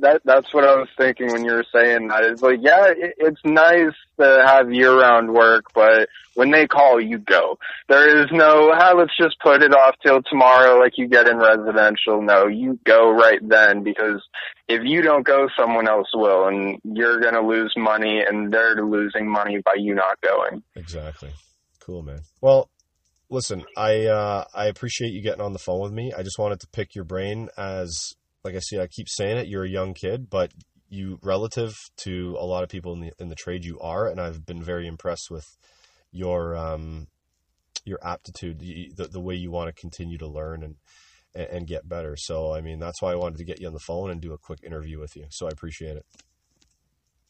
[0.00, 2.24] That that's what I was thinking when you were saying that.
[2.24, 7.18] It's like, yeah, it, it's nice to have year-round work, but when they call, you
[7.18, 7.58] go.
[7.88, 11.36] There is no, ah, let's just put it off till tomorrow, like you get in
[11.36, 12.22] residential.
[12.22, 14.22] No, you go right then because
[14.66, 19.28] if you don't go, someone else will, and you're gonna lose money, and they're losing
[19.28, 20.62] money by you not going.
[20.74, 21.30] Exactly.
[21.80, 22.20] Cool, man.
[22.40, 22.70] Well,
[23.28, 26.12] listen, I uh, I appreciate you getting on the phone with me.
[26.16, 28.14] I just wanted to pick your brain as,
[28.44, 29.48] like I see, I keep saying it.
[29.48, 30.52] You're a young kid, but
[30.88, 34.20] you, relative to a lot of people in the in the trade, you are, and
[34.20, 35.46] I've been very impressed with
[36.10, 37.06] your um
[37.84, 40.76] your aptitude, the the, way you want to continue to learn and
[41.34, 42.14] and get better.
[42.16, 44.34] So, I mean, that's why I wanted to get you on the phone and do
[44.34, 45.26] a quick interview with you.
[45.30, 46.04] So, I appreciate it.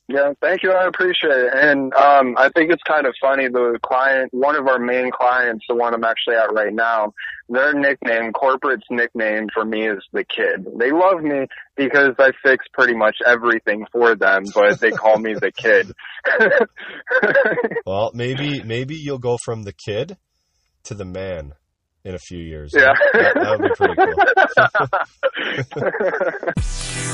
[0.08, 0.72] Yeah, thank you.
[0.72, 1.52] I appreciate it.
[1.54, 3.48] And um, I think it's kind of funny.
[3.48, 7.14] The client, one of our main clients, the one I'm actually at right now,
[7.48, 10.66] their nickname, corporate's nickname for me is the kid.
[10.76, 11.46] They love me
[11.76, 15.92] because I fix pretty much everything for them, but they call me the kid.
[17.86, 20.16] Well, maybe maybe you'll go from the kid
[20.84, 21.54] to the man
[22.04, 22.72] in a few years.
[22.74, 22.92] yeah.
[23.12, 23.94] that, that would be pretty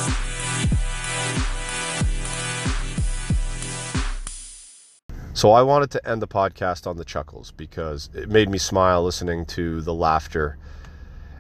[0.03, 0.45] cool.
[5.39, 9.05] So I wanted to end the podcast on the chuckles because it made me smile
[9.05, 10.59] listening to the laughter.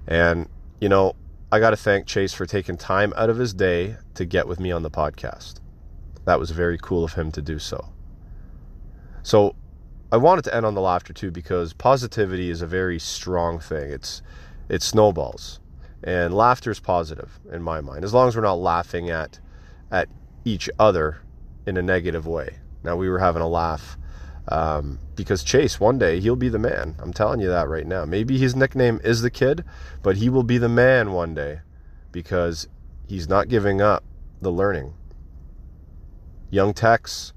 [0.06, 0.48] And,
[0.80, 1.16] you know,
[1.50, 4.60] I got to thank Chase for taking time out of his day to get with
[4.60, 5.58] me on the podcast.
[6.26, 7.88] That was very cool of him to do so.
[9.24, 9.56] So
[10.12, 13.90] I wanted to end on the laughter too because positivity is a very strong thing.
[13.90, 14.22] It's
[14.68, 15.58] it snowballs.
[16.04, 18.04] And laughter is positive in my mind.
[18.04, 19.40] As long as we're not laughing at
[19.90, 20.08] at
[20.44, 21.18] each other
[21.66, 22.58] in a negative way.
[22.82, 23.96] Now we were having a laugh
[24.48, 26.96] um, because Chase one day he'll be the man.
[27.00, 28.04] I'm telling you that right now.
[28.04, 29.64] Maybe his nickname is the kid,
[30.02, 31.60] but he will be the man one day
[32.12, 32.68] because
[33.06, 34.04] he's not giving up
[34.40, 34.94] the learning.
[36.50, 37.32] Young techs,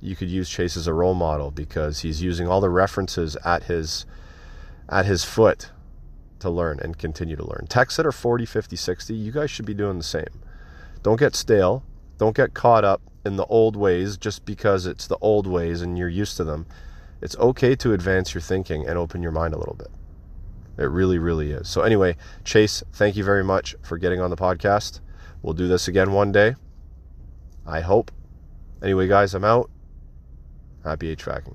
[0.00, 3.64] you could use Chase as a role model because he's using all the references at
[3.64, 4.04] his
[4.88, 5.70] at his foot
[6.40, 7.66] to learn and continue to learn.
[7.68, 10.42] Techs that are 40, 50, 60, you guys should be doing the same.
[11.04, 11.84] Don't get stale.
[12.18, 15.96] Don't get caught up in the old ways just because it's the old ways and
[15.96, 16.66] you're used to them.
[17.20, 19.90] It's okay to advance your thinking and open your mind a little bit.
[20.78, 21.68] It really, really is.
[21.68, 25.00] So, anyway, Chase, thank you very much for getting on the podcast.
[25.42, 26.56] We'll do this again one day.
[27.66, 28.10] I hope.
[28.82, 29.70] Anyway, guys, I'm out.
[30.82, 31.54] Happy HVACing.